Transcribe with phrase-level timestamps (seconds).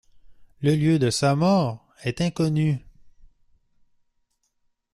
[0.61, 2.79] Le lieu de sa mort est inconnu.